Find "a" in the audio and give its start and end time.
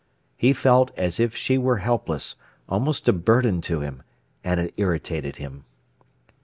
3.07-3.13